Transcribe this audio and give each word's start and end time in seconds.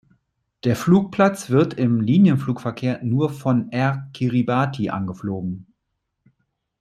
Der 0.63 0.75
Flugplatz 0.75 1.51
wird 1.51 1.75
im 1.75 2.01
Linienflugverkehr 2.01 3.03
nur 3.03 3.29
von 3.29 3.69
Air 3.69 4.09
Kiribati 4.13 4.89
angeflogen. 4.89 5.67